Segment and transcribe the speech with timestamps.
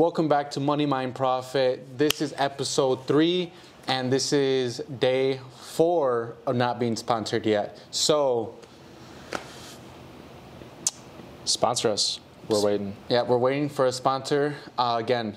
[0.00, 1.98] welcome back to Money Mind Profit.
[1.98, 3.52] This is episode three,
[3.86, 7.78] and this is day four of not being sponsored yet.
[7.90, 8.54] So,
[11.44, 12.18] Sponsor us.
[12.48, 12.96] We're waiting.
[13.10, 14.56] yeah, we're waiting for a sponsor.
[14.78, 15.36] Uh, again,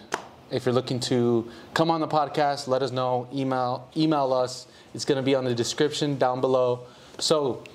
[0.49, 3.28] if you're looking to come on the podcast, let us know.
[3.34, 4.68] Email email us.
[4.94, 6.86] It's going to be on the description down below.
[7.20, 7.66] So,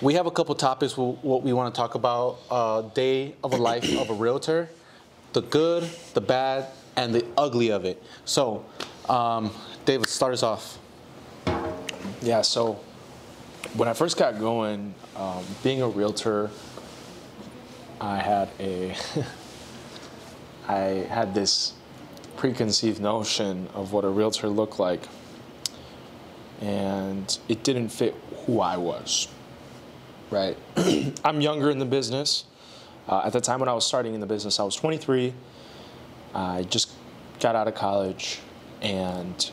[0.00, 2.38] we have a couple topics what we want to talk about.
[2.50, 4.70] Uh, day of a life of a realtor,
[5.32, 6.66] the good, the bad,
[6.96, 8.02] and the ugly of it.
[8.24, 8.64] So,
[9.08, 9.50] um,
[9.84, 10.78] David, start us off.
[12.20, 12.80] Yeah, so
[13.74, 16.50] when I first got going, um, being a realtor,
[18.00, 18.96] I had a
[20.68, 21.72] I had this
[22.36, 25.00] preconceived notion of what a realtor looked like,
[26.60, 28.14] and it didn't fit
[28.46, 29.28] who I was.
[30.30, 30.56] Right,
[31.24, 32.44] I'm younger in the business.
[33.08, 35.32] Uh, at the time when I was starting in the business, I was 23.
[36.34, 36.90] I just
[37.40, 38.40] got out of college,
[38.82, 39.50] and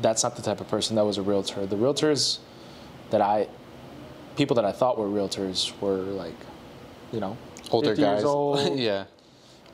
[0.00, 1.66] that's not the type of person that was a realtor.
[1.66, 2.38] The realtors
[3.10, 3.48] that I,
[4.36, 6.34] people that I thought were realtors were like,
[7.12, 7.36] you know,
[7.70, 8.24] Older 50 guys.
[8.24, 9.04] old, yeah.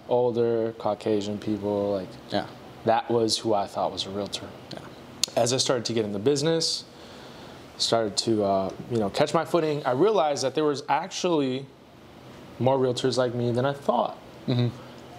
[0.08, 1.92] older Caucasian people.
[1.92, 2.46] Like Yeah.
[2.84, 4.48] that was who I thought was a realtor.
[4.72, 4.80] Yeah.
[5.36, 6.84] As I started to get in the business,
[7.78, 11.66] started to uh, you know catch my footing, I realized that there was actually
[12.58, 14.16] more realtors like me than I thought,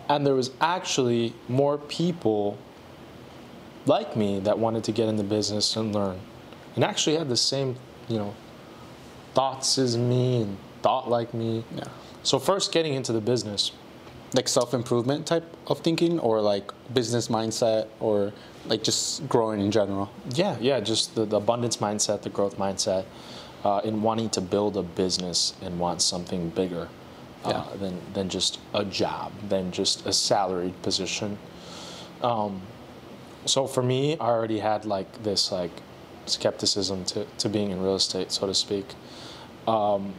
[0.10, 2.58] and there was actually more people
[3.86, 6.20] like me that wanted to get in the business and learn,
[6.76, 7.76] and actually had the same
[8.08, 8.34] you know
[9.34, 11.64] thoughts as me and thought like me.
[11.76, 11.84] Yeah.
[12.24, 13.72] So first getting into the business,
[14.34, 18.34] Like self improvement type of thinking, or like business mindset, or
[18.66, 20.10] like just growing in general.
[20.34, 23.06] Yeah, yeah, just the, the abundance mindset, the growth mindset,
[23.64, 26.90] uh, in wanting to build a business and want something bigger
[27.46, 27.78] uh, Yeah.
[27.78, 31.38] than, than just a job, than just a salaried position.
[32.24, 32.62] Um,
[33.46, 35.72] so for me, I already had like this like
[36.26, 38.86] skepticism to, to being in real estate, so to speak.
[39.68, 40.14] Um,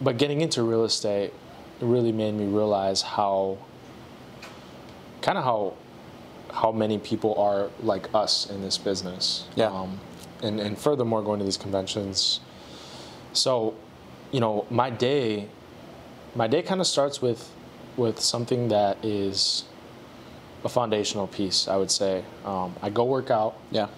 [0.00, 1.32] but getting into real estate
[1.80, 3.58] really made me realize how
[5.22, 5.74] kind of how
[6.52, 9.46] how many people are like us in this business.
[9.54, 9.66] Yeah.
[9.66, 9.98] Um,
[10.42, 12.40] and, and furthermore, going to these conventions.
[13.32, 13.74] So,
[14.32, 15.48] you know, my day,
[16.34, 17.50] my day kind of starts with,
[17.96, 19.64] with something that is
[20.64, 21.68] a foundational piece.
[21.68, 22.24] I would say.
[22.44, 23.88] Um, I go work out Yeah.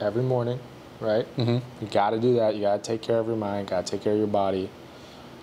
[0.00, 0.58] every morning,
[1.00, 1.26] right?
[1.36, 1.58] Mm-hmm.
[1.84, 2.54] You got to do that.
[2.54, 3.68] You got to take care of your mind.
[3.68, 4.68] Got to take care of your body.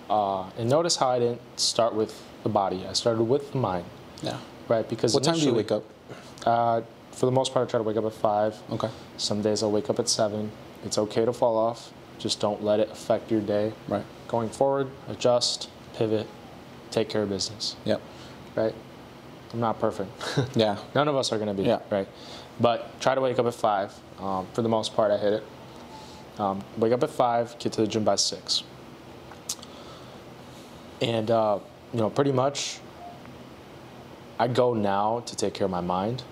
[0.08, 2.84] Uh, and notice how I didn't start with the body.
[2.88, 3.84] I started with the mind,
[4.22, 4.38] Yeah.
[4.68, 4.88] right?
[4.88, 5.84] Because What time do you wake up?
[6.44, 6.80] uh,
[7.12, 8.56] for the most part, I try to wake up at five.
[8.72, 8.88] Okay.
[9.18, 10.50] Some days I'll wake up at seven.
[10.84, 11.92] It's okay to fall off.
[12.18, 13.72] Just don't let it affect your day.
[13.88, 14.04] Right.
[14.26, 16.26] Going forward, adjust, pivot,
[16.90, 17.76] take care of business.
[17.84, 18.00] Yep.
[18.56, 18.74] Right.
[19.52, 20.10] I'm not perfect.
[20.56, 20.78] Yeah.
[20.94, 21.68] None of us are going to be.
[21.68, 21.80] Yeah.
[21.90, 22.08] Right.
[22.60, 23.92] But try to wake up at five.
[24.18, 25.42] Um, for the most part, I hit it.
[26.38, 27.58] Um, wake up at five.
[27.58, 28.62] Get to the gym by six.
[31.00, 31.58] And uh,
[31.92, 32.78] you know, pretty much,
[34.38, 36.22] I go now to take care of my mind,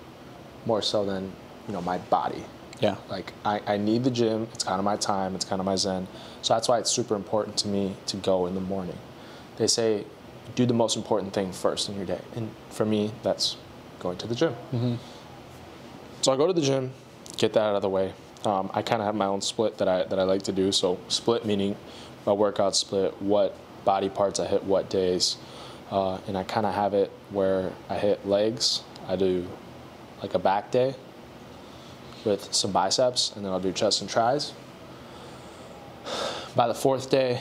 [0.66, 1.32] more so than
[1.66, 2.44] you know my body.
[2.80, 2.96] Yeah.
[3.08, 4.46] Like I, I need the gym.
[4.52, 5.34] It's kind of my time.
[5.34, 6.06] It's kind of my zen.
[6.42, 8.98] So that's why it's super important to me to go in the morning.
[9.58, 10.04] They say
[10.54, 13.56] do the most important thing first in your day, and for me that's
[14.00, 14.54] going to the gym.
[16.22, 16.92] So I go to the gym,
[17.36, 18.14] get that out of the way.
[18.44, 20.72] Um, I kind of have my own split that I that I like to do.
[20.72, 21.76] So split meaning
[22.24, 23.54] my workout split, what
[23.84, 25.36] body parts I hit what days,
[25.90, 28.82] uh, and I kind of have it where I hit legs.
[29.08, 29.46] I do
[30.22, 30.94] like a back day
[32.24, 34.52] with some biceps, and then I'll do chest and tries.
[36.54, 37.40] By the fourth day,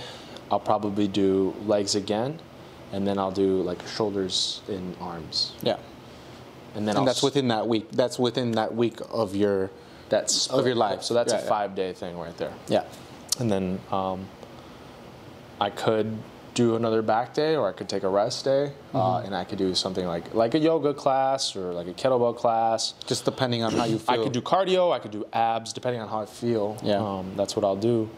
[0.52, 2.40] I'll probably do legs again,
[2.92, 5.78] and then I'll do like shoulders and arms, Yeah.
[6.76, 7.92] and then And I'll that's within that week.
[7.92, 9.70] That's within that week of your.
[10.10, 11.04] that's of your life.
[11.04, 12.54] So that's Yeah, a five day thing right there.
[12.70, 12.84] Yeah.
[13.40, 14.26] And then um,
[15.60, 16.18] I could
[16.54, 19.26] do another back day, or I could take a rest day, uh, Mm-hmm.
[19.28, 22.94] and I could do something like like a yoga class or like a kettlebell class.
[23.06, 24.16] Just depending on how you feel.
[24.22, 26.78] I could do cardio, I could do abs, depending on how I feel.
[26.84, 26.98] Yeah.
[26.98, 28.10] Um, that's what I'll do.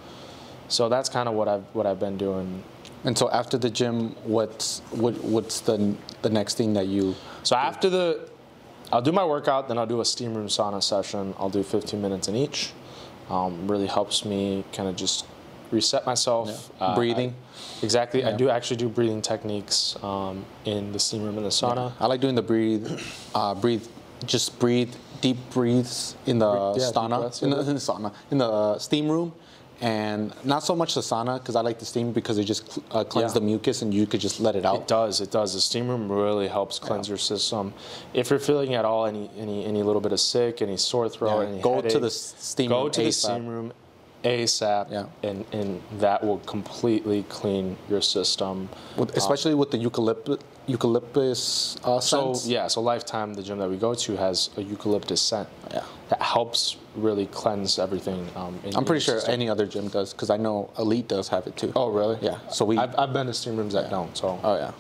[0.70, 2.64] So that's kind of what I've what I've been doing.
[3.04, 7.16] And so after the gym, what's what, what's the the next thing that you?
[7.44, 8.30] So after the,
[8.92, 11.34] I'll do my workout, then I'll do a steam room sauna session.
[11.38, 12.72] I'll do 15 minutes in each.
[13.30, 15.26] Um, really helps me kind of just
[15.72, 16.72] reset myself.
[16.82, 16.96] Yeah.
[16.96, 17.36] Breathing.
[17.36, 18.24] I- exactly.
[18.24, 21.94] I do actually do breathing techniques um, in the steam room and the sauna.
[22.00, 22.90] I like doing the breathe,
[23.36, 23.86] uh, breathe,
[24.26, 28.38] just breathe, deep breathes in the yeah, sauna, breaths, in, the, in the sauna, in
[28.40, 29.34] the steam room,
[29.82, 33.04] and not so much the sauna because I like the steam because it just uh,
[33.04, 33.40] cleanses Yeah.
[33.40, 34.76] the mucus and you could just let it out.
[34.82, 35.22] It does.
[35.22, 35.54] It does.
[35.54, 37.74] The steam room really helps cleanse your system.
[38.14, 41.42] If you're feeling at all any any any little bit of sick, any sore throat,
[41.44, 43.72] Yeah, any go to the steam go room to the steam room
[44.24, 45.06] ASAP, Yeah.
[45.24, 48.68] and and that will completely clean your system.
[48.98, 52.48] With, especially with the eucalyptus, eucalyptus uh, So scents.
[52.48, 55.84] yeah, so Lifetime, the gym that we go to, has a eucalyptus scent Yeah.
[56.10, 58.28] that helps really cleanse everything.
[58.36, 59.34] Um, in I'm pretty sure system.
[59.34, 61.72] any other gym does because I know Elite does have it too.
[61.76, 62.18] Oh really?
[62.22, 64.16] Yeah, so we- I've, I've been to steam rooms that don't.
[64.16, 64.72] So Oh yeah.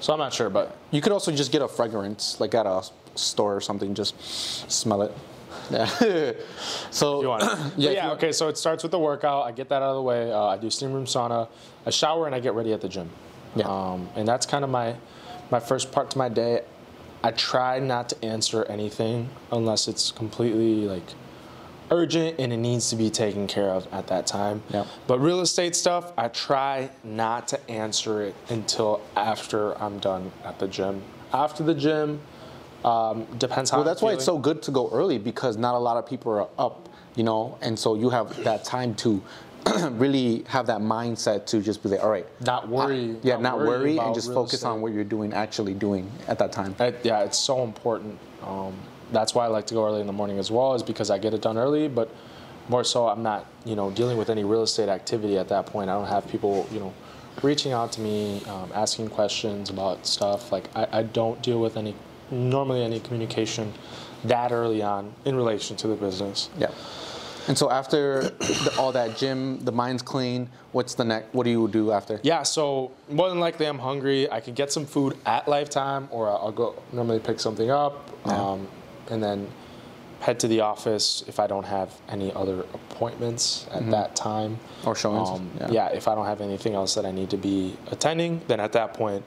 [0.00, 2.82] so I'm not sure, but You could also just get a fragrance, like at a
[3.14, 3.94] store or something.
[3.94, 4.14] Just
[4.70, 5.12] smell it.
[5.70, 5.86] Yeah.
[6.90, 7.42] so if you want.
[7.76, 7.90] yeah.
[7.90, 8.30] yeah, yeah okay.
[8.32, 9.46] So it starts with the workout.
[9.46, 10.30] I get that out of the way.
[10.32, 11.48] Uh, I do steam room sauna,
[11.84, 13.08] I shower, and I get ready at the gym.
[13.56, 13.66] Yeah.
[13.66, 14.94] Um, and that's kind of my
[15.50, 16.62] my first part to my day.
[17.22, 21.02] I try not to answer anything unless it's completely like
[21.90, 24.62] urgent and it needs to be taken care of at that time.
[24.70, 24.86] Yeah.
[25.06, 30.58] But real estate stuff, I try not to answer it until after I'm done at
[30.58, 31.02] the gym.
[31.32, 32.20] After the gym,
[32.84, 33.78] um, depends how.
[33.78, 36.06] Well, I'm that's why it's so good to go early because not a lot of
[36.06, 39.22] people are up, you know, and so you have that time to
[39.92, 43.16] really have that mindset to just be like, all right, Not worry.
[43.22, 46.74] yeah, not, worry, and just focus on what you're doing, actually doing at that time.
[46.78, 48.18] It- yeah, it's so important.
[48.44, 48.74] Um,
[49.12, 51.18] that's why I like to go early in the morning as well, is because I
[51.18, 51.88] get it done early.
[51.88, 52.10] But
[52.68, 55.88] more so, I'm not, you know, dealing with any real estate activity at that point.
[55.90, 56.92] I don't have people, you know,
[57.42, 60.50] reaching out to me, um, asking questions about stuff.
[60.52, 61.94] Like I, I don't deal with any,
[62.30, 63.72] normally any communication
[64.24, 66.48] that early on in relation to the business.
[66.58, 66.70] Yeah.
[67.48, 70.48] And so after the, all that gym, the mind's clean.
[70.72, 71.32] What's the next?
[71.34, 72.18] What do you do after?
[72.22, 74.30] Yeah, so more than likely I'm hungry.
[74.30, 78.32] I could get some food at Lifetime, or I'll go normally pick something up, Yeah.
[78.42, 78.66] um,
[79.10, 79.48] and then
[80.20, 84.58] head to the office if I don't have any other appointments at that time.
[84.84, 85.70] Or showings, Um, yeah.
[85.70, 88.72] yeah, if I don't have anything else that I need to be attending, then at
[88.72, 89.24] that point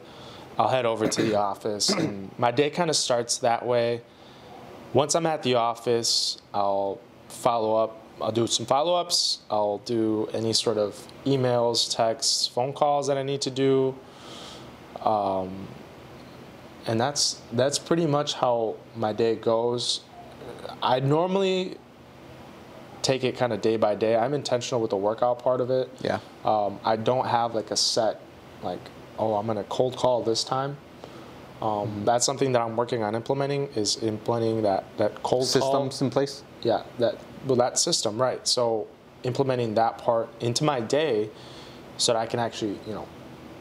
[0.58, 4.02] I'll head over to the office, and my day kind of starts that way.
[4.94, 7.00] Once I'm at the office, I'll
[7.30, 7.96] follow up.
[8.22, 9.40] I'll do some follow ups.
[9.50, 13.96] I'll do any sort of emails, texts, phone calls that I need to do.
[15.04, 15.68] Um,
[16.88, 20.02] and that's that's pretty much how my day goes.
[20.82, 21.78] I normally
[23.02, 24.16] take it kind of day by day.
[24.16, 25.90] I'm intentional with the workout part of it.
[26.02, 26.20] Yeah.
[26.44, 28.20] Um, I don't have like a set,
[28.62, 28.80] like,
[29.18, 30.78] oh, I'm gonna cold call this time.
[31.62, 35.44] Um, That's something that I'm working on implementing is implementing that that cold call.
[35.44, 36.44] Systems in place.
[36.62, 38.46] Yeah, that well that system, right?
[38.48, 38.88] So
[39.24, 41.30] implementing that part into my day,
[41.98, 43.08] so that I can actually you know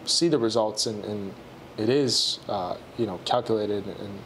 [0.05, 1.35] see the results and, and
[1.77, 4.19] it is uh, you know calculated and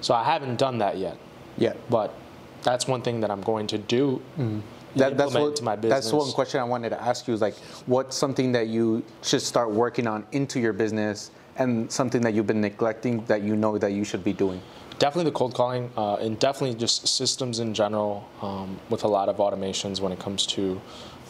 [0.00, 1.18] so I haven't done that yet,
[1.58, 1.74] Yeah.
[1.90, 2.14] but
[2.62, 4.20] that's one thing that I'm going to do.
[4.38, 4.62] and
[4.96, 5.48] That, that's what.
[5.48, 6.04] into my business.
[6.04, 7.34] That's one question I wanted to ask you.
[7.34, 7.56] Is like,
[7.86, 12.46] what's something that you should start working on into your business, and something that you've
[12.46, 14.60] been neglecting that you know that you should be doing.
[15.00, 19.30] Definitely the cold calling, uh, and definitely just systems in general, um, with a lot
[19.30, 20.78] of automations when it comes to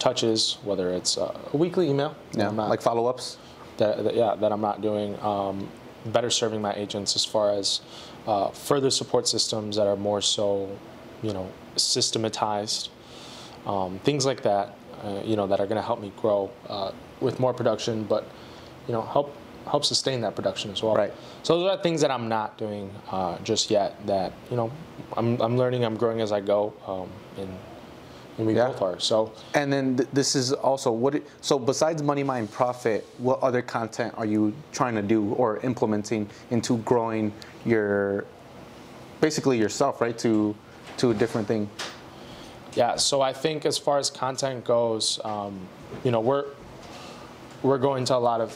[0.01, 2.17] touches, whether it's uh, a weekly email.
[2.33, 2.51] Yeah.
[2.51, 3.39] Not- Like follow-ups.
[3.79, 5.19] that, that- yeah that I'm not doing.
[5.23, 5.69] Um,
[6.07, 7.81] better serving my agents as far as
[8.27, 10.69] uh, further support systems that are more so,
[11.23, 12.91] you know, systematized.
[13.67, 14.75] Um, things like that,
[15.05, 16.91] uh, you know, that are going to help me grow uh,
[17.21, 18.25] with more production, but
[18.89, 19.33] you know, help
[19.71, 20.95] help sustain that production as well.
[20.95, 21.13] Right.
[21.43, 24.05] So those are things that I'm not doing uh, just yet.
[24.07, 24.71] That you know,
[25.17, 27.09] I'm I'm learning, I'm growing as I go, um,
[27.39, 27.49] and
[28.39, 28.69] and we Yeah.
[28.69, 28.99] both are.
[29.01, 31.15] So And then th- this is also what.
[31.41, 36.29] So besides Money Mind Profit, what other content are you trying to do or implementing
[36.51, 37.33] into growing
[37.65, 38.25] your,
[39.21, 40.17] basically yourself, right?
[40.19, 40.55] To,
[40.99, 41.69] to a different thing.
[42.75, 45.59] Yeah, so I think as far as content goes, um,
[46.05, 46.45] you know, we're
[47.63, 48.51] we're going to a lot of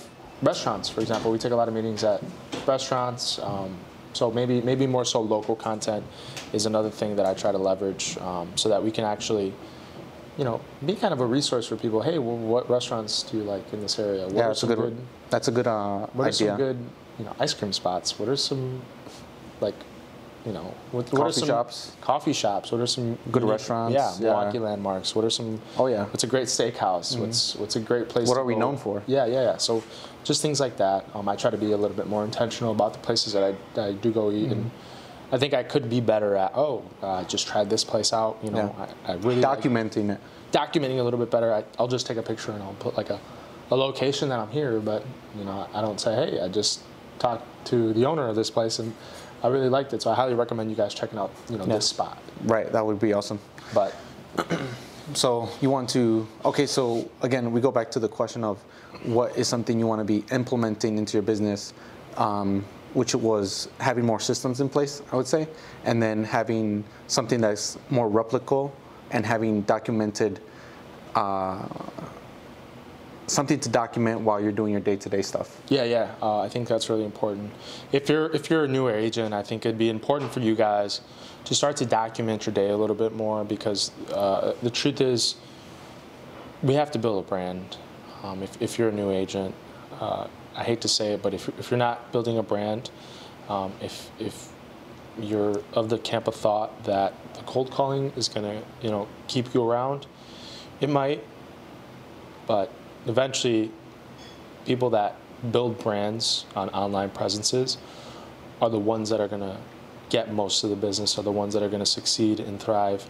[0.45, 0.89] restaurants.
[0.89, 2.23] For example, we take a lot of meetings at
[2.67, 3.39] restaurants.
[3.39, 3.77] Um,
[4.13, 6.05] so maybe maybe more so local content
[6.53, 9.53] is another thing that I try to leverage um, so that we can actually,
[10.39, 12.01] you know, be kind of a resource for people.
[12.01, 14.25] Hey, well, what restaurants do you like in this area?
[14.25, 14.97] What yeah, that's a some good.
[15.31, 16.79] That's a good uh, what are some good,
[17.19, 18.19] you know, ice cream spots?
[18.19, 18.83] What are some,
[19.61, 19.75] like,
[20.47, 21.93] you know, what, what are Coffee some shops.
[22.03, 22.71] Coffee shops.
[22.71, 24.21] What are some Good unique- restaurants, Yeah, yeah.
[24.21, 25.15] Milwaukee landmarks.
[25.15, 25.61] What are some?
[25.79, 26.05] Oh, yeah.
[26.07, 27.19] What's a great steakhouse?
[27.19, 28.29] What's what's a great place?
[28.29, 28.61] What are we go?
[28.61, 29.03] known for?
[29.07, 29.57] Yeah, yeah, yeah.
[29.57, 29.83] So,
[30.23, 31.07] just things like that.
[31.15, 33.55] Um, I try to be a little bit more intentional about the places that I,
[33.75, 35.35] that I do go eat, and Mm-hmm.
[35.35, 36.53] I think I could be better at.
[36.55, 38.39] Oh, uh, I just tried this place out.
[38.43, 38.87] You know, Yeah.
[39.09, 40.21] I, I really like- Documenting it.
[40.53, 41.53] documenting a little bit better.
[41.53, 43.19] I, I'll just take a picture and I'll put like a,
[43.71, 45.03] a location that I'm here, but
[45.37, 46.83] you know, I don't say, hey, I just
[47.19, 48.95] talked to the owner of this place and
[49.45, 51.75] I really liked it, so I highly recommend you guys checking out, you know, Yeah.
[51.75, 52.17] this spot.
[52.45, 52.73] Right.
[52.73, 53.39] That would be awesome.
[53.75, 53.95] But
[55.13, 58.57] so you want to okay so again we go back to the question of
[59.05, 61.75] what is something you want to be implementing into your business
[62.17, 65.47] um, which was having more systems in place i would say
[65.85, 68.73] and then having something that's more replicable
[69.11, 70.41] and having documented
[71.17, 71.69] uh,
[73.27, 76.15] something to document while you're doing your day-to-day stuff Yeah, yeah.
[76.21, 77.51] Uh, I think that's really important.
[77.93, 81.01] If you're if you're a newer agent, I think it'd be important for you guys
[81.45, 85.37] to start to document your day a little bit more because uh, the truth is,
[86.63, 87.77] we have to build a brand.
[88.23, 89.55] Um, if if you're a new agent,
[90.01, 90.27] uh,
[90.57, 92.91] I hate to say it, but if if you're not building a brand,
[93.49, 94.49] um, if if
[95.19, 99.55] you're of the camp of thought that the cold calling is gonna you know keep
[99.55, 100.07] you around,
[100.81, 101.23] it might,
[102.47, 102.71] but
[103.07, 103.71] eventually
[104.67, 105.17] people that
[105.53, 107.77] build brands on online presences
[108.63, 109.57] are the ones that are going to
[110.09, 113.05] get most of the business, are the ones that are going to succeed and thrive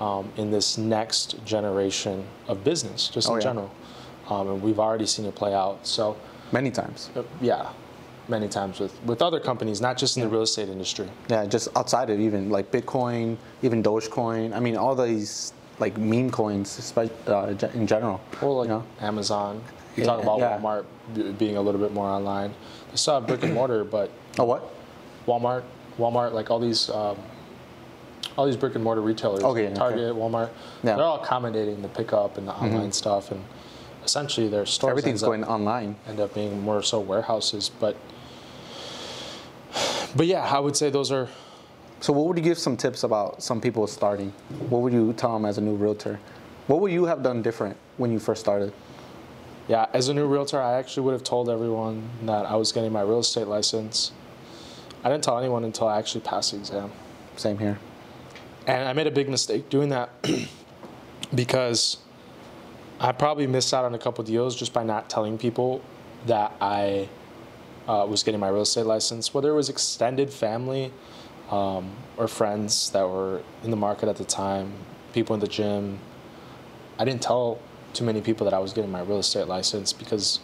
[0.00, 3.44] um, in this next generation of business, just Oh, in yeah.
[3.48, 3.70] general.
[4.28, 5.86] Um, and we've already seen it play out.
[5.86, 6.16] So,
[6.52, 7.70] many times uh, yeah,
[8.28, 11.08] many times with, with other companies, not just in the real estate industry.
[11.28, 16.30] yeah just outside of even like bitcoin even dogecoin i mean all these like meme
[16.30, 18.84] coins uh, in general Or like you know?
[19.00, 19.62] Amazon.
[19.96, 20.58] You talk about yeah.
[20.58, 20.84] Walmart
[21.38, 22.54] being a little bit more online.
[22.90, 24.74] They still have brick and mortar, but oh what
[25.26, 25.62] Walmart,
[25.98, 27.16] Walmart, like all these, um,
[28.36, 29.74] all these brick and mortar retailers, Okay, okay.
[29.74, 30.50] Target, Walmart,
[30.82, 30.96] Yeah.
[30.96, 33.44] they're all accommodating the pickup and the online stuff, and
[34.04, 37.70] essentially their stores everything's going online end up being more so warehouses.
[37.80, 37.96] But,
[40.16, 41.28] but yeah, I would say those are.
[42.00, 44.32] So, what would you give some tips about some people starting?
[44.68, 46.20] What would you tell them as a new realtor?
[46.68, 48.72] What would you have done different when you first started?
[49.66, 52.92] Yeah, as a new realtor, I actually would have told everyone that I was getting
[52.92, 54.12] my real estate license.
[55.02, 56.90] I didn't tell anyone until I actually passed the exam.
[57.36, 57.78] Same here.
[58.66, 60.10] And I made a big mistake doing that
[61.34, 61.98] because
[63.00, 65.82] I probably missed out on a couple deals just by not telling people
[66.26, 67.08] that I
[67.88, 70.92] uh, was getting my real estate license, whether it was extended family
[71.50, 74.72] um, or friends that were in the market at the time,
[75.12, 75.98] people in the gym.
[76.98, 77.58] I didn't tell
[77.94, 80.40] too many people that I was getting my real estate license because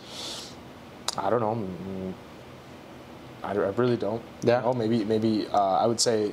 [1.18, 2.14] I don't know.
[3.42, 4.22] I, I really don't.
[4.42, 4.60] Yeah.
[4.60, 6.32] know, maybe maybe uh, I would say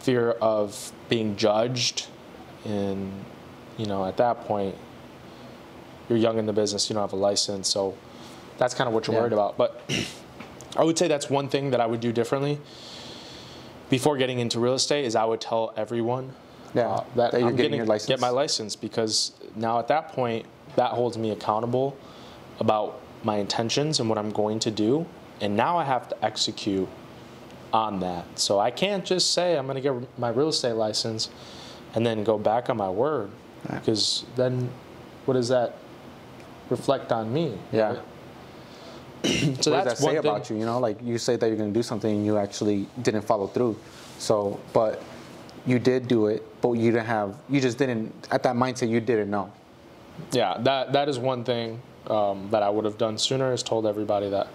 [0.00, 2.06] fear of being judged,
[2.64, 3.12] and
[3.78, 4.74] you know at that point
[6.08, 7.96] you're young in the business, you don't have a license, so
[8.58, 9.20] that's kind of what you're Yeah.
[9.20, 9.56] worried about.
[9.56, 9.80] But
[10.76, 12.58] I would say that's one thing that I would do differently
[13.92, 16.32] before getting into real estate is I would tell everyone
[16.74, 18.08] Yeah, uh, that, that you're I'm getting your license.
[18.08, 20.46] get my license because now at that point
[20.76, 21.94] that holds me accountable
[22.58, 25.04] about my intentions and what I'm going to do,
[25.42, 26.88] and now I have to execute
[27.74, 28.24] on that.
[28.38, 31.28] So I can't just say I'm going to get my real estate license
[31.94, 33.30] and then go back on my word
[33.68, 33.78] Right.
[33.78, 34.70] because then
[35.26, 35.76] what does that
[36.70, 37.58] reflect on me?
[37.72, 37.96] Yeah.
[39.24, 40.18] so what does that that's say one thing.
[40.18, 40.56] about you?
[40.58, 43.22] You know, like you say that you're going to do something and you actually didn't
[43.22, 43.76] follow through.
[44.18, 45.02] So, but
[45.66, 49.00] you did do it, but you didn't have, you just didn't, at that mindset, you
[49.00, 49.52] didn't know.
[50.32, 53.86] Yeah, that that is one thing um, that I would have done sooner is told
[53.86, 54.48] everybody that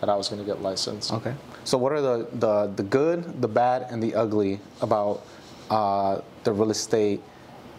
[0.00, 1.12] that I was going to get licensed.
[1.12, 1.34] Okay.
[1.64, 5.22] So, what are the, the, the good, the bad, and the ugly about
[5.68, 7.20] uh, the real estate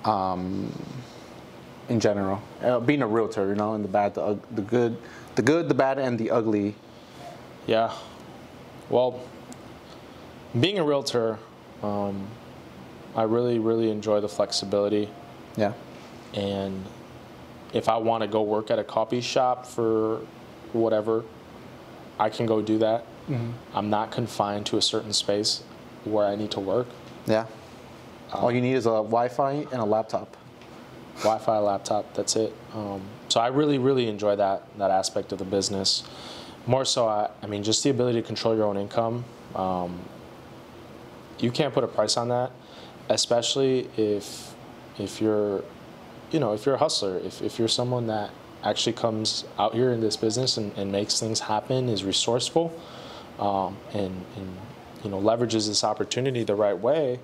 [0.06, 0.72] um,
[1.90, 2.42] in general?
[2.62, 4.98] Uh, being a realtor, you know, and the bad, the, the good,
[5.36, 6.76] the good, the bad, and the ugly.
[7.68, 7.92] Yeah.
[8.90, 9.22] Well,
[10.60, 11.38] being a realtor,
[11.84, 12.28] um,
[13.16, 15.10] I really really enjoy the flexibility,
[15.56, 15.74] Yeah.
[16.34, 16.84] and
[17.74, 20.20] if I want to go work at a coffee shop for
[20.74, 21.24] whatever,
[22.20, 23.06] I can go do that.
[23.74, 25.64] I'm not confined to a certain space
[26.04, 26.88] where I need to work.
[27.28, 27.46] Yeah.
[28.34, 30.36] All you need is a Wi-Fi and a laptop.
[31.24, 32.14] Wi-Fi, laptop.
[32.14, 32.54] That's it.
[32.74, 36.04] Um, so I really, really enjoy that that aspect of the business.
[36.68, 39.26] More so, I, I mean, just the ability to control your own income.
[39.56, 40.00] Um,
[41.40, 42.52] you can't put a price on that,
[43.10, 44.54] especially if
[45.00, 45.64] if you're,
[46.32, 47.18] you know, if you're a hustler.
[47.18, 48.32] If if you're someone that
[48.64, 52.72] actually comes out here in this business and, and makes things happen, is resourceful,
[53.40, 54.58] um, and and
[55.04, 57.20] you know leverages this opportunity the right way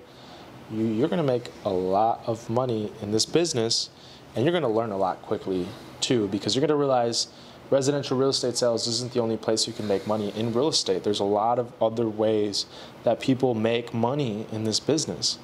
[0.70, 3.90] you, you're going to make a lot of money in this business
[4.34, 5.66] and you're going to learn a lot quickly
[6.00, 7.28] too because you're going to realize
[7.70, 11.04] residential real estate sales isn't the only place you can make money in real estate
[11.04, 12.66] there's a lot of other ways
[13.04, 15.38] that people make money in this business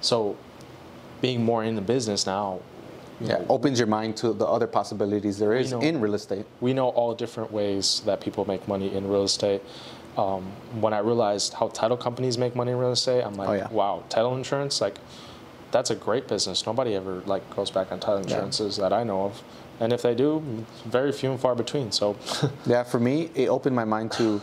[0.00, 0.36] so
[1.20, 2.60] being more in the business now
[3.20, 3.38] Yeah.
[3.38, 6.46] know, Opens your mind to the other possibilities there is know- in real estate.
[6.60, 9.60] we know all different ways that people make money in real estate.
[10.18, 10.42] Um,
[10.80, 13.68] when I realized how title companies make money in real estate, I'm like, Oh, yeah.
[13.70, 14.96] wow, title insurance, like
[15.70, 16.66] that's a great business.
[16.66, 19.42] Nobody ever like goes back on title insurances that I know of,
[19.78, 20.42] and if they do,
[20.86, 21.92] very few and far between.
[21.92, 22.16] So,
[22.66, 24.40] Yeah, for me, it opened my mind to,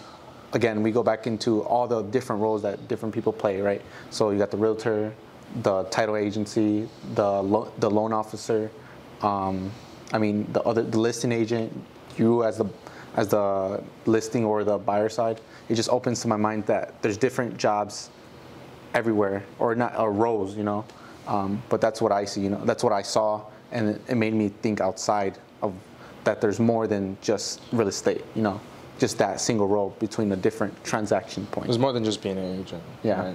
[0.53, 3.81] again, we go back into all the different roles that different people play, right?
[4.11, 5.13] So you got the realtor,
[5.61, 8.71] the title agency, the lo- the loan officer,
[9.21, 9.71] um,
[10.13, 11.73] I mean the other the listing agent,
[12.17, 12.65] you as the
[13.15, 15.41] as the listing or the buyer side.
[15.69, 18.09] It just opens to my mind that there's different jobs
[18.93, 20.85] everywhere or not or roles, you know.
[21.27, 22.63] Um, but that's what I see, you know.
[22.65, 23.41] That's what I saw,
[23.71, 25.73] and it, it made me think outside of
[26.23, 26.39] that.
[26.39, 28.61] There's more than just real estate, you know.
[28.99, 31.69] Just that single role between the different transaction points.
[31.69, 32.83] It's more than just being an agent.
[33.03, 33.33] Yeah.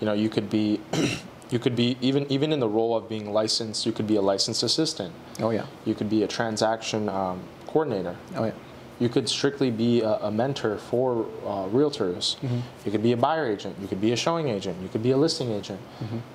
[0.00, 0.80] You know, you could be,
[1.50, 3.86] you could be even even in the role of being licensed.
[3.86, 5.12] You could be a licensed assistant.
[5.40, 5.66] Oh yeah.
[5.86, 8.14] You could be a transaction um, coordinator.
[8.36, 8.52] Oh yeah.
[8.98, 12.36] You could strictly be a, a mentor for uh, realtors.
[12.84, 13.76] You could be a buyer agent.
[13.80, 14.80] You could be a showing agent.
[14.80, 15.80] You could be a listing agent.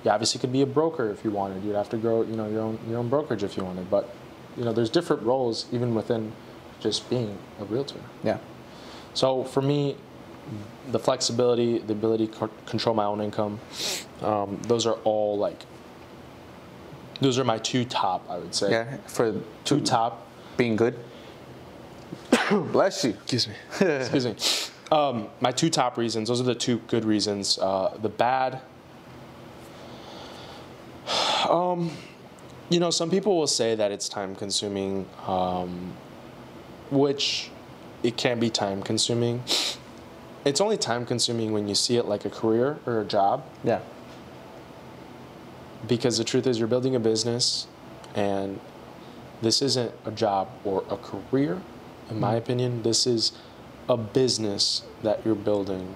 [0.04, 1.64] You obviously could be a broker if you wanted.
[1.64, 3.90] You'd have to grow, you know, your own your own brokerage if you wanted.
[3.90, 4.14] But
[4.56, 6.32] you know, there's different roles even within
[6.78, 8.00] just being a realtor.
[8.22, 8.38] Yeah.
[9.14, 9.96] So for me,
[10.90, 13.60] the flexibility, the ability to control my own income,
[14.22, 15.64] um, those are all like,
[17.20, 18.70] those are my two top, I would say.
[18.70, 18.96] Yeah.
[19.06, 20.26] For Two top.
[20.56, 20.98] being good.
[22.50, 23.10] Bless you.
[23.10, 23.54] Excuse me.
[23.80, 24.36] Excuse me.
[24.90, 26.28] Um, my two top reasons.
[26.28, 27.58] Those are the two good reasons.
[27.58, 28.60] Uh, the bad.
[31.48, 31.90] Um,
[32.70, 35.92] you know, some people will say that it's time consuming, um,
[36.90, 37.50] which
[38.04, 39.42] it can be time consuming.
[40.44, 43.80] It's only time consuming when you see it like a career or a job Yeah.
[45.88, 47.66] because the truth is you're building a business
[48.14, 48.58] and
[49.42, 51.60] this isn't a job or a career
[52.12, 53.32] in my opinion this is
[53.88, 55.94] a business that you're building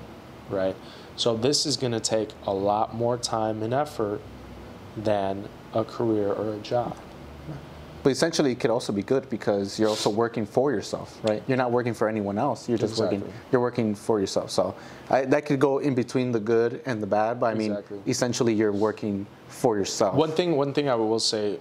[0.51, 0.77] right
[1.17, 4.21] so this is going to take a lot more time and effort
[4.97, 6.97] than a career or a job
[8.03, 11.43] But essentially, it could also be good because you're also working for yourself, right?
[11.49, 12.69] You're not working for anyone else.
[12.69, 13.19] You're just working.
[13.23, 13.49] Exactly.
[13.51, 14.49] You're working for yourself.
[14.59, 14.63] So
[15.11, 17.41] I, that could go in between the good and the bad.
[17.41, 17.99] But I mean, Exactly.
[18.07, 20.15] essentially, you're working for yourself.
[20.15, 21.59] One thing, one thing I will say,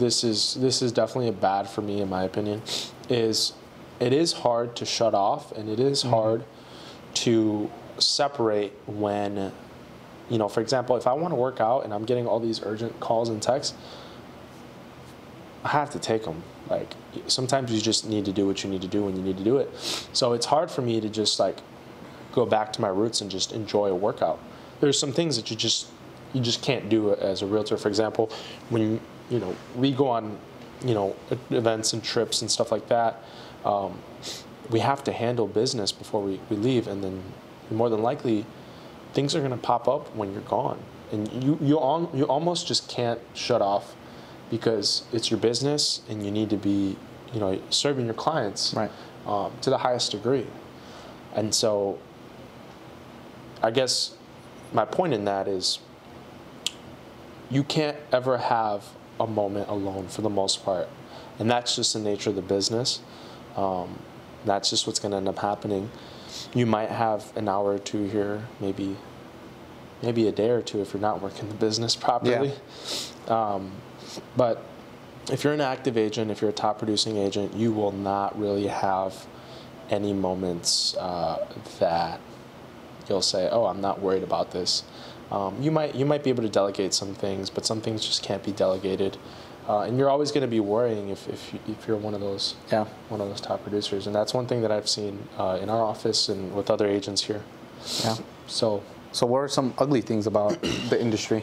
[0.00, 2.62] this is this is definitely a bad for me in my opinion,
[3.10, 3.52] is
[4.00, 6.10] it is hard to shut off and it is mm-hmm.
[6.10, 6.44] hard
[7.14, 9.52] to separate when,
[10.28, 12.62] you know, for example, if I want to work out and I'm getting all these
[12.62, 13.74] urgent calls and texts,
[15.64, 16.42] I have to take them.
[16.68, 16.94] Like
[17.26, 19.44] sometimes you just need to do what you need to do when you need to
[19.44, 19.70] do it.
[20.12, 21.58] So it's hard for me to just like
[22.32, 24.38] go back to my roots and just enjoy a workout.
[24.80, 25.88] There's some things that you just
[26.32, 27.76] you just can't do as a realtor.
[27.76, 28.30] For example,
[28.68, 30.38] when you know we go on
[30.84, 31.16] you know
[31.50, 33.24] events and trips and stuff like that,
[33.66, 33.98] um,
[34.70, 37.22] we have to handle business before we, we leave, and then
[37.70, 38.46] more than likely
[39.12, 40.78] things are going to pop up when you're gone,
[41.12, 43.94] and you you on you almost just can't shut off
[44.50, 46.96] because it's your business and you need to be
[47.34, 48.90] you know serving your clients Right.
[49.26, 50.46] um, to the highest degree,
[51.34, 51.98] and so
[53.62, 54.14] I guess
[54.72, 55.80] my point in that is
[57.50, 58.84] you can't ever have
[59.18, 60.88] a moment alone for the most part.
[61.38, 63.00] And that's just the nature of the business.
[63.56, 63.98] Um,
[64.44, 65.90] that's just what's going to end up happening.
[66.54, 68.96] You might have an hour or two here, maybe,
[70.02, 72.52] maybe a day or two if you're not working the business properly.
[73.28, 73.72] Um,
[74.36, 74.62] but
[75.30, 78.68] if you're an active agent, if you're a top producing agent, you will not really
[78.68, 79.26] have
[79.90, 81.46] any moments uh,
[81.78, 82.20] that
[83.08, 84.84] you'll say, "Oh, I'm not worried about this."
[85.30, 88.22] Um, you might you might be able to delegate some things, but some things just
[88.22, 89.16] can't be delegated,
[89.68, 92.20] uh, and you're always going to be worrying if if, you, if you're one of
[92.20, 92.86] those Yeah.
[93.08, 95.82] one of those top producers, and that's one thing that I've seen uh, in our
[95.82, 97.42] office and with other agents here.
[98.04, 98.16] Yeah.
[98.46, 101.42] So, So what are some ugly things about the industry?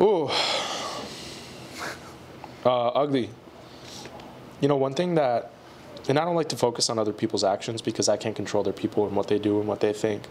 [0.00, 0.28] ooh,
[2.64, 3.30] uh, ugly.
[4.60, 5.50] You know, one thing that,
[6.08, 8.72] and I don't like to focus on other people's actions because I can't control their
[8.72, 10.22] people and what they do and what they think.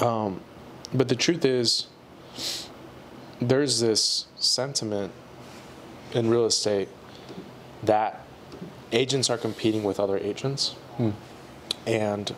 [0.00, 0.40] Um,
[0.92, 1.86] but the truth is,
[3.40, 5.12] there's this sentiment
[6.12, 6.88] in real estate
[7.82, 8.24] that
[8.92, 10.70] agents are competing with other agents.
[10.96, 11.10] Hmm.
[11.86, 12.34] And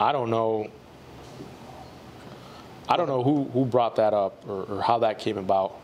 [0.00, 0.70] I don't know.
[2.88, 5.80] I don't know who, who brought that up or, or how that came about.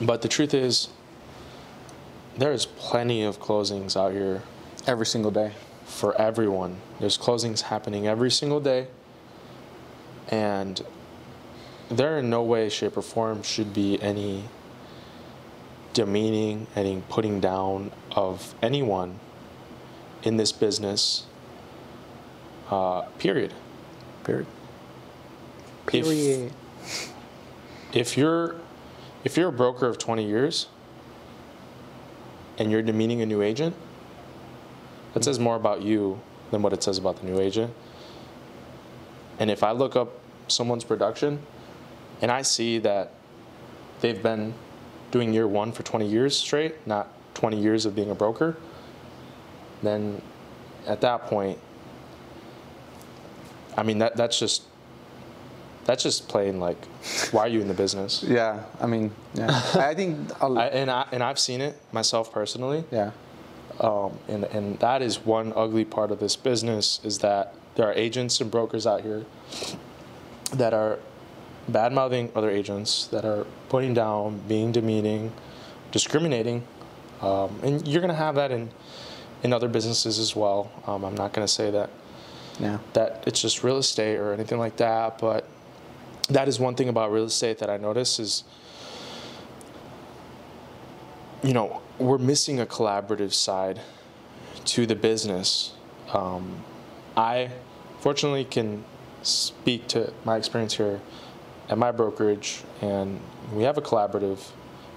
[0.00, 0.88] But the truth is,
[2.38, 4.42] there's plenty of closings out here
[4.86, 5.52] Every single day.
[5.84, 6.78] for everyone.
[7.00, 8.88] There's closings happening every single day.
[10.28, 10.80] And
[11.90, 14.44] there in no way, shape, or form should be any
[15.92, 19.18] demeaning, any putting down of anyone
[20.22, 21.24] in this business,
[22.70, 23.52] uh, period.
[24.24, 24.46] Period.
[25.86, 26.52] Period.
[27.92, 28.54] if you're
[29.24, 30.68] if you're a broker of 20 years
[32.58, 33.74] and you're demeaning a new agent,
[35.12, 36.20] that says more about you
[36.52, 37.74] than what it says about the new agent.
[39.38, 40.12] And if I look up
[40.48, 41.40] someone's production
[42.20, 43.12] and I see that
[44.00, 44.54] they've been
[45.10, 48.56] doing year one for 20 years straight, not 20 years of being a broker,
[49.82, 50.20] then
[50.86, 51.58] at that point,
[53.76, 54.64] I mean that that's just
[55.84, 56.82] that's just plain like,
[57.32, 58.22] why are you in the business?
[58.28, 59.48] Yeah, I mean, yeah.
[59.74, 63.12] I think, I, and I and I've seen it myself personally, yeah,
[63.80, 67.94] um, and and that is one ugly part of this business is that there are
[67.94, 69.24] agents and brokers out here
[70.52, 70.98] that are
[71.72, 75.32] bad mouthing other agents, that are putting down, being demeaning,
[75.92, 76.62] discriminating,
[77.22, 78.70] um, and you're gonna have that in
[79.42, 80.70] in other businesses as well.
[80.86, 81.90] Um, I'm not gonna say that
[82.58, 85.48] yeah, that it's just real estate or anything like that, but
[86.28, 88.44] that is one thing about real estate that I notice is,
[91.42, 93.80] you know, we're missing a collaborative side
[94.66, 95.72] to the business.
[96.12, 96.62] Um,
[97.16, 97.50] I
[98.00, 98.84] fortunately can
[99.22, 101.00] speak to my experience here
[101.70, 103.20] at my brokerage, and
[103.54, 104.40] we have a collaborative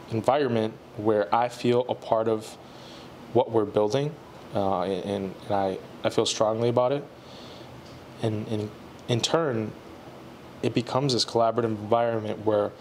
[0.09, 2.57] environment where I feel a part of
[3.33, 4.13] what we're building,
[4.55, 7.05] uh, and, and I, I feel strongly about it.
[8.23, 8.71] And, and
[9.07, 9.71] in turn,
[10.63, 12.71] it becomes this collaborative environment where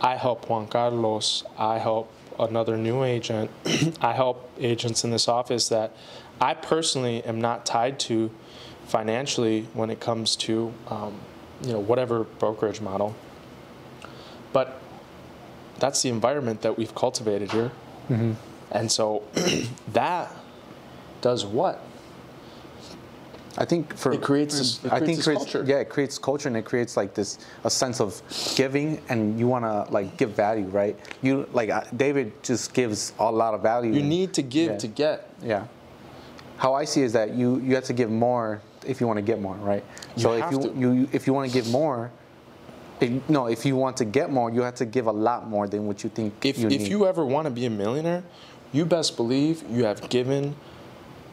[0.00, 3.50] I help Juan Carlos, I help another new agent,
[4.00, 5.94] I help agents in this office that
[6.40, 8.30] I personally am not tied to
[8.86, 11.18] financially when it comes to um,
[11.62, 13.14] you know whatever brokerage model.
[14.52, 14.80] But
[15.78, 17.70] that's the environment that we've cultivated here,
[18.08, 18.32] mm-hmm.
[18.72, 19.22] and so
[19.92, 20.32] that
[21.20, 21.82] does what?
[23.58, 25.64] I think for It creates it I creates think creates culture.
[25.66, 28.20] yeah, it creates culture and it creates like this a sense of
[28.54, 30.94] giving and you want to like give value, right?
[31.22, 33.92] You like David just gives a lot of value.
[33.94, 34.78] You need to give Yeah.
[34.78, 35.30] to get.
[35.42, 35.64] yeah.
[36.58, 39.22] How I see is that you you have to give more if you want to
[39.22, 39.84] get more, right?
[40.16, 40.74] You so if you, to.
[40.78, 42.10] you if you want to give more,
[43.28, 45.86] no, if you want to get more, you have to give a lot more than
[45.86, 46.88] what you think If you if need.
[46.90, 48.24] you ever want to be a millionaire,
[48.72, 50.56] you best believe you have given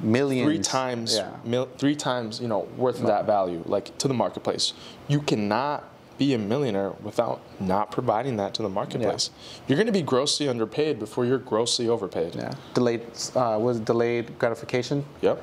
[0.01, 0.45] millions.
[0.45, 1.31] three times yeah.
[1.45, 4.73] mil, three times you know worth of that value like to the marketplace.
[5.07, 9.31] You cannot be a millionaire without not providing that to the marketplace.
[9.67, 12.35] You're going to be grossly underpaid before you're grossly overpaid.
[12.35, 12.53] Yeah.
[12.73, 13.01] Delayed
[13.35, 15.05] uh, was delayed gratification.
[15.21, 15.41] yep.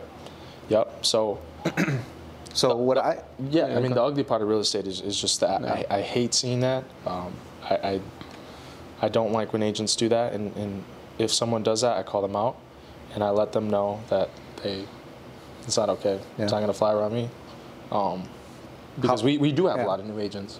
[0.69, 1.05] Yep.
[1.05, 1.41] So
[2.55, 5.41] So what I yeah, I mean the ugly part of real estate is, is just
[5.41, 5.65] that.
[5.65, 6.85] I, I hate seeing that.
[7.07, 7.33] Um,
[7.63, 8.01] I, I
[9.03, 10.85] I don't like when agents do that and, and
[11.19, 12.57] if someone does that I call them out
[13.15, 14.29] and I let them know that
[14.63, 14.85] they
[15.63, 16.19] it's not okay.
[16.37, 16.45] Yeah.
[16.45, 17.29] it's not going to fly around me.
[17.93, 18.29] Um,
[19.01, 19.85] because How- we, we do have yeah.
[19.85, 20.59] a lot of new agents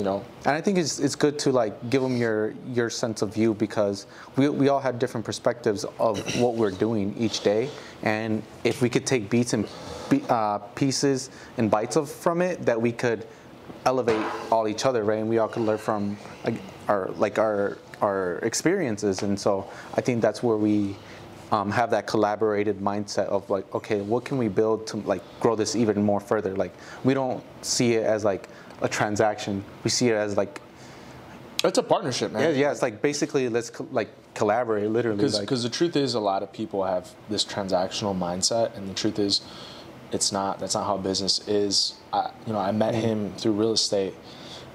[0.00, 3.20] you know And I think it's, it's good to like give them your your sense
[3.20, 7.68] of view because we, we all have different perspectives of what we're doing each day,
[8.02, 9.68] and if we could take beats and
[10.30, 13.26] uh, pieces and bites of from it, that we could
[13.84, 15.18] elevate all each other, right?
[15.18, 16.58] And we all could learn from like
[16.88, 20.96] our like our our experiences, and so I think that's where we.
[21.52, 25.56] Um, have that collaborated mindset of like, okay, what can we build to like grow
[25.56, 26.54] this even more further?
[26.54, 28.48] Like, we don't see it as like
[28.80, 29.64] a transaction.
[29.84, 30.60] We see it as like
[31.62, 32.70] it's a partnership man yeah, yeah.
[32.72, 35.16] It's like basically let's co- like collaborate, literally.
[35.18, 38.94] because Like, the truth is a lot of people have this transactional mindset and the
[38.94, 39.42] truth is
[40.12, 43.06] it's not that's not how business is I, you know i met Mm-hmm.
[43.06, 44.14] him through real estate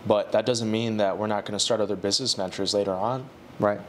[0.05, 3.27] but that doesn't mean that we're not going to start other business ventures later on
[3.59, 3.79] right.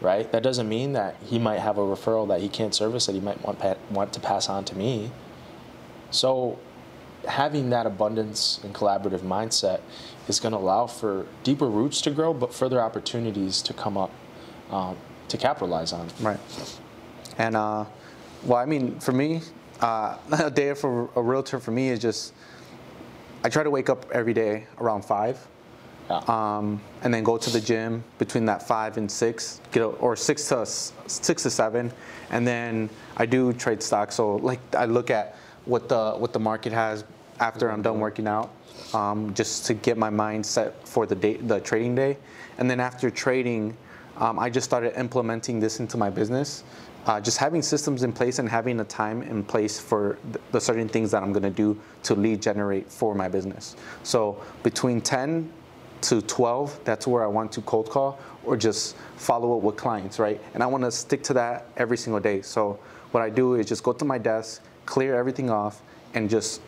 [0.00, 3.12] right that doesn't mean that he might have a referral that he can't service that
[3.14, 5.10] he might want, pa- want to pass on to me
[6.10, 6.58] so
[7.26, 9.80] having that abundance and collaborative mindset
[10.28, 14.10] is going to allow for deeper roots to grow but further opportunities to come up
[14.70, 14.96] um,
[15.28, 16.40] to capitalize on Right.
[17.38, 17.84] And uh,
[18.44, 19.40] well, I mean, for me,
[19.80, 22.32] uh, a day for a realtor for me is just
[23.42, 25.38] I try to wake up every day around five,
[26.08, 26.22] Yeah.
[26.28, 30.16] um, and then go to the gym between that five and six, get a, or
[30.16, 31.92] six to six to seven,
[32.30, 34.14] and then I do trade stocks.
[34.14, 37.04] So like I look at what the what the market has
[37.40, 38.50] after I'm done working out,
[38.92, 42.16] um, just to get my mind set for the day, the trading day,
[42.58, 43.76] and then after trading,
[44.16, 46.64] um, I just started implementing this into my business.
[47.06, 50.60] Uh, just having systems in place and having a time in place for th- the
[50.60, 53.76] certain things that I'm going to do to lead generate for my business.
[54.04, 55.52] So between 10
[56.02, 60.18] to 12, that's where I want to cold call or just follow up with clients,
[60.18, 60.40] right?
[60.54, 62.40] And I want to stick to that every single day.
[62.40, 62.78] So
[63.10, 65.82] what I do is just go to my desk, clear everything off,
[66.14, 66.62] and just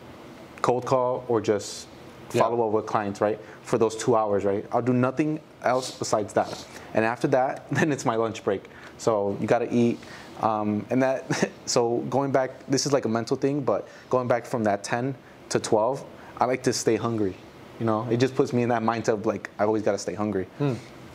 [0.67, 1.87] cold call or just
[2.33, 2.41] Yeah.
[2.41, 3.39] follow up with clients, right?
[3.63, 4.65] For those two hours, right?
[4.73, 6.65] I'll do nothing else besides that.
[6.93, 8.63] And after that, then it's my lunch break.
[8.97, 9.97] So you got to eat.
[10.41, 11.23] Um, and that,
[11.65, 15.15] so going back, this is like a mental thing, but going back from that 10
[15.49, 16.03] to 12,
[16.41, 17.35] I like to stay hungry.
[17.79, 19.97] You know, it just puts me in that mindset of like, I always got to
[19.97, 20.47] stay hungry.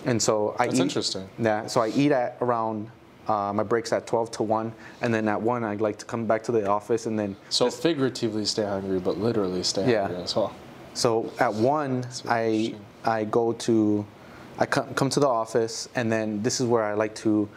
[0.07, 0.69] And so I Hmm.
[0.71, 0.83] That's eat.
[0.83, 1.29] interesting.
[1.39, 2.89] Yeah, so I eat at around,
[3.29, 4.73] uh, my breaks at 12 to 1.
[5.01, 7.71] And then at 1, I like to come back to the office and then So
[7.71, 10.03] figuratively stay hungry, but literally stay Yeah.
[10.07, 10.53] hungry as well.
[10.95, 12.75] So at one, I.
[13.05, 14.07] I go to,
[14.61, 17.49] I come, come to the office, and then this is where I like to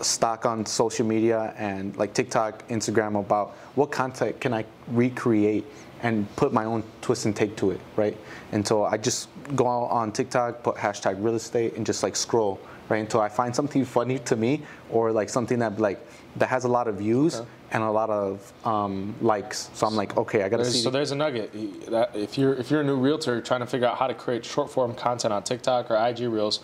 [0.00, 5.66] stock on social media and like TikTok, Instagram about what content can I recreate
[6.02, 8.16] and put my own twist and take to it, right?
[8.52, 12.58] And so I just go on TikTok, put hashtag real estate, and just like scroll,
[12.88, 12.98] right?
[12.98, 16.04] Until I find something funny to me or like something that like
[16.36, 17.48] that has a lot of views Okay.
[17.72, 19.70] and a lot of um, likes.
[19.74, 20.82] So I'm like, okay, I gotta There's- see.
[20.82, 21.52] so there's a nugget.
[21.90, 24.44] That- If you're if you're a new realtor trying to figure out how to create
[24.44, 26.60] short form content on TikTok or IG Reels,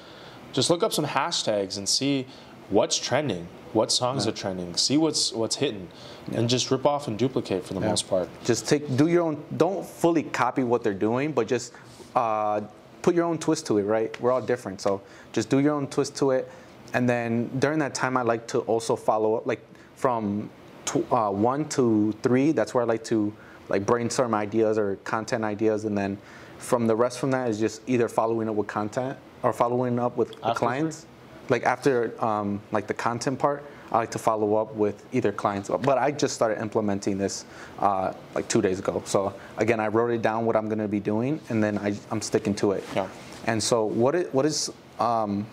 [0.52, 2.26] just look up some hashtags and see
[2.70, 5.88] what's trending, what songs are trending, see what's what's hitting,
[6.32, 8.28] and just rip off and duplicate for the most part.
[8.44, 11.72] just take do your own don't fully copy what they're doing but just
[12.14, 12.61] uh,
[13.03, 14.20] put your own twist to it right?
[14.20, 15.01] We're all different so
[15.33, 16.51] just do your own twist to it.
[16.92, 19.61] And then during that time i like to also follow up like
[19.96, 20.51] from
[20.87, 23.33] tw- uh, one to three that's where i like to
[23.70, 25.85] like brainstorm ideas or content ideas.
[25.85, 26.18] And then
[26.59, 30.16] from the rest from that is just either following up with content or following up
[30.16, 30.55] with the After three?
[30.59, 31.07] clients.
[31.49, 35.68] Like after um, like the content part i like to follow up with either clients
[35.68, 37.44] but i just started implementing this
[37.81, 40.88] uh, like two days ago so again i wrote it down what i'm going to
[40.88, 43.09] be doing and then I, i'm sticking to it Yeah.
[43.46, 45.46] and so what is, what is um,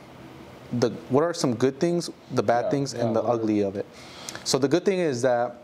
[0.80, 3.76] the what are some good things the bad Yeah, things yeah, and the ugly of
[3.76, 3.86] it
[4.43, 5.63] so the good thing is that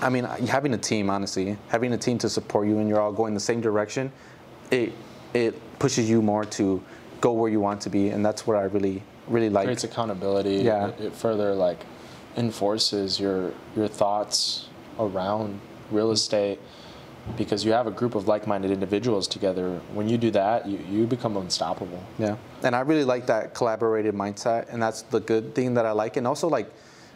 [0.00, 3.12] I mean, having a team, honestly, having a team to support you and you're all
[3.12, 4.10] going the same direction,
[4.70, 4.92] it
[5.34, 6.82] it pushes you more to
[7.20, 9.64] go where you want to be, and that's what I really really like.
[9.66, 10.56] creates accountability.
[10.56, 10.88] Yeah.
[10.88, 11.84] It, it further like
[12.36, 14.68] enforces your your thoughts
[14.98, 16.58] around real estate
[17.36, 19.80] because you have a group of like-minded individuals together.
[19.94, 22.02] When you do that, you, you become unstoppable.
[22.18, 25.92] Yeah, and I really like that collaborative mindset, and that's the good thing that I
[25.92, 26.16] like.
[26.16, 26.68] And also, like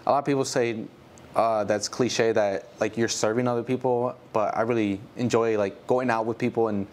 [0.07, 0.85] a lot of people say,
[1.35, 6.09] uh, that's cliche that like you're serving other people, but I really enjoy like going
[6.09, 6.87] out with people and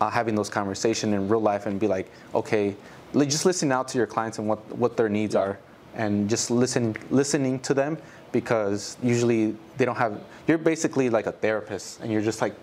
[0.00, 2.76] uh, having those conversations in real life and be like, okay,
[3.14, 5.40] just listening out to your clients and what what their needs Yeah.
[5.40, 5.58] are,
[5.98, 7.98] and just listen listening to them
[8.32, 10.20] because usually they don't have.
[10.46, 12.54] You're basically like a therapist, and you're just like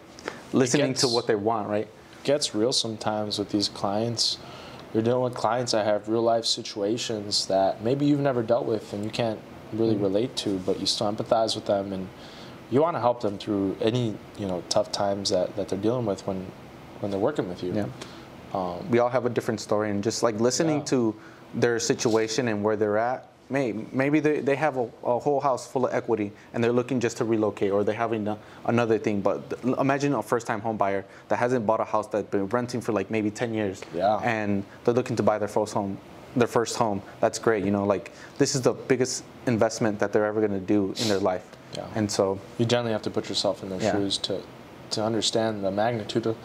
[0.53, 1.87] listening to what they want, right?
[2.25, 4.37] gets real sometimes with these clients.
[4.93, 8.91] You're dealing with clients that have real life situations that maybe you've never dealt with
[8.91, 9.39] and you can't
[9.71, 10.03] really mm-hmm.
[10.03, 12.09] relate to, but you still empathize with them and
[12.71, 16.05] you want to help them through any you know tough times that, that they're dealing
[16.05, 16.45] with when
[16.99, 17.73] when they're working with you.
[17.73, 17.85] Yeah.
[18.53, 20.85] Um, we all have a different story, and just like listening Yeah.
[20.85, 21.15] to
[21.53, 23.27] their situation and where they're at.
[23.47, 26.99] May, maybe they, they have a, a whole house full of equity and they're looking
[26.99, 29.21] just to relocate or they're having a, another thing.
[29.21, 32.47] But th- imagine a first time home buyer that hasn't bought a house that's been
[32.47, 33.81] renting for like maybe 10 years.
[33.93, 34.17] Yeah.
[34.23, 35.97] And they're looking to buy their first home.
[36.35, 37.03] Their first home.
[37.19, 37.63] That's great.
[37.63, 41.07] You know, like this is the biggest investment that they're ever going to do in
[41.07, 41.47] their life.
[41.77, 41.85] Yeah.
[41.93, 43.91] And so, You generally have to put yourself in their Yeah.
[43.91, 44.41] shoes to
[44.91, 46.37] to understand the magnitude of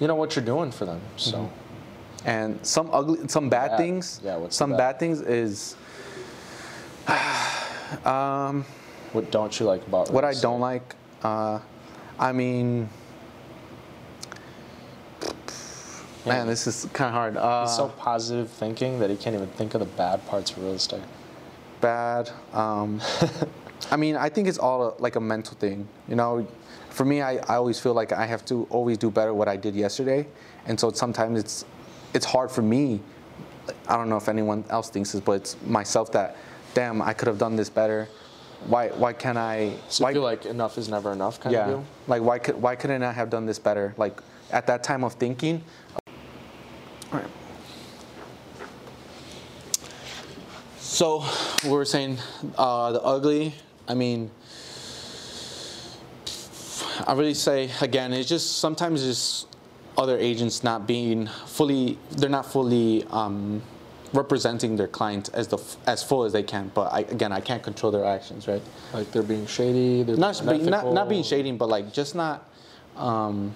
[0.00, 1.00] you know what you're doing for them.
[1.16, 1.67] So mm-hmm.
[2.24, 3.76] And some ugly, some bad Bad.
[3.78, 4.20] things.
[4.24, 4.76] Yeah, some bad?
[4.78, 5.74] bad things is
[9.12, 11.60] what don't you like about What real I don't like, uh,
[12.18, 12.88] I mean,
[16.26, 17.36] man, this is kind of hard.
[17.36, 20.58] Uh, He's so positive thinking that he can't even think of the bad parts of
[20.58, 21.02] real estate.
[21.80, 22.30] bad.
[22.52, 23.00] Um,
[23.90, 25.86] I mean, I think it's all a, like a mental thing.
[26.08, 26.46] You know,
[26.90, 29.56] for me, I, I always feel like I have to always do better what I
[29.56, 30.26] did yesterday,
[30.66, 31.64] and so sometimes it's
[32.14, 33.00] it's hard for me.
[33.86, 36.36] I don't know if anyone else thinks this, but it's myself that,
[36.74, 38.08] damn, I could have done this better.
[38.66, 39.74] Why why can't I?
[39.88, 41.60] So why, feel like enough is never enough kind yeah.
[41.60, 41.84] of deal?
[42.08, 43.94] Like why could why couldn't I have done this better?
[43.96, 45.62] Like at that time of thinking.
[47.12, 47.30] All right.
[50.78, 51.24] So
[51.62, 52.18] we were saying
[52.56, 53.54] uh, the ugly.
[53.86, 54.30] I mean,
[57.06, 59.46] I really say again, it's just sometimes it's
[59.98, 61.98] other agents not being fully.
[62.10, 63.04] They're not fully.
[63.10, 63.62] Um,
[64.14, 67.62] representing their client as the as full as they can but I, again i can't
[67.62, 68.62] control their actions right
[68.94, 72.14] Like they're being shady, they're not, being be- not not being shading, but like just
[72.14, 72.48] not.
[72.96, 73.54] Um,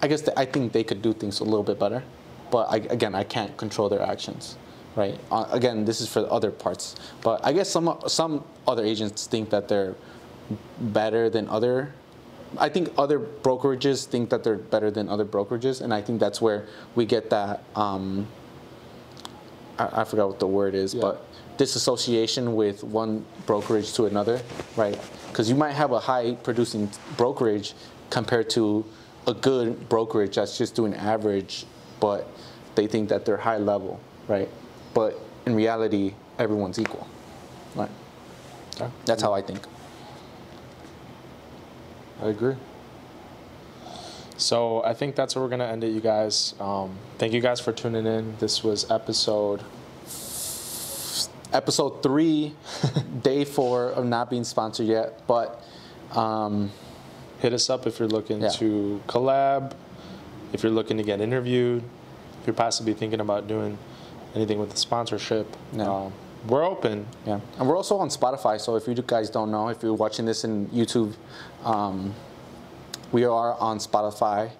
[0.00, 2.04] I guess th- I think they could do things a little bit better,
[2.52, 4.56] but I, again, I can't control their actions,
[4.94, 5.18] right?
[5.32, 9.26] Uh, again, this is for the other parts, but I guess some some other agents
[9.26, 9.96] think that they're
[10.78, 11.92] better than other
[12.56, 16.40] I think other brokerages think that they're better than other brokerages, and I think that's
[16.40, 17.62] where we get that.
[17.76, 18.26] Um,
[19.78, 21.02] I, I forgot what the word is, Yeah.
[21.02, 21.24] but
[21.58, 24.40] disassociation with one brokerage to another,
[24.76, 24.98] right?
[25.28, 27.74] Because you might have a high producing brokerage
[28.10, 28.84] compared to
[29.26, 31.66] a good brokerage that's just doing average,
[32.00, 32.26] but
[32.76, 34.48] they think that they're high level, right?
[34.94, 37.06] But in reality, everyone's equal,
[37.74, 37.90] right?
[38.76, 38.88] Okay.
[39.04, 39.66] That's how I think.
[42.22, 42.56] I agree.
[44.36, 46.54] So I think that's where we're gonna end it, you guys.
[46.60, 48.36] Um, thank you guys for tuning in.
[48.38, 49.62] This was episode.
[51.52, 52.54] episode three,
[53.22, 55.62] day four of not being sponsored yet, but
[56.14, 56.70] um,
[57.40, 58.48] Hit us up if you're looking Yeah.
[58.50, 59.72] to collab,
[60.52, 61.84] if you're looking to get interviewed,
[62.40, 63.78] if you're possibly thinking about doing
[64.34, 65.46] anything with the sponsorship.
[65.72, 65.84] Yeah.
[65.88, 66.12] Um,
[66.46, 67.06] we're open.
[67.26, 68.60] yeah, and we're also on Spotify.
[68.60, 71.14] So if you guys don't know, if you're watching this in YouTube,
[71.64, 72.14] um,
[73.12, 74.50] we are on Spotify.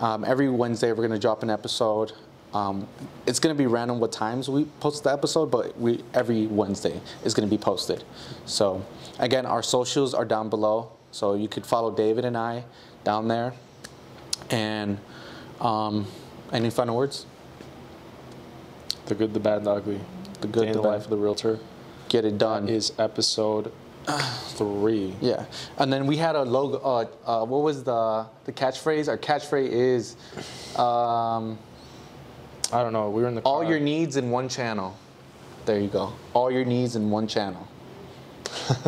[0.00, 2.12] Um, every Wednesday, we're gonna drop an episode.
[2.54, 2.86] Um,
[3.26, 7.34] it's gonna be random what times we post the episode, but we every Wednesday is
[7.34, 8.04] gonna be posted.
[8.44, 8.84] So
[9.18, 12.64] again, our socials are down below, so you could follow David and I
[13.04, 13.54] down there.
[14.50, 14.98] And
[15.60, 16.06] um,
[16.52, 17.26] any final words?
[19.06, 20.00] The good, the bad, the ugly.
[20.40, 21.58] The good, Day the the life of the realtor
[22.08, 22.68] Get it done.
[22.68, 23.72] is episode
[24.50, 25.14] three.
[25.20, 25.46] Yeah,
[25.78, 26.78] and then we had a logo.
[26.78, 29.08] Uh, uh, what was the the catchphrase?
[29.08, 30.16] Our catchphrase is
[30.78, 31.58] um,
[32.72, 33.10] I don't know.
[33.10, 34.96] We were in the all your needs in one channel.
[35.64, 36.12] There you go.
[36.34, 37.66] All your needs in one channel.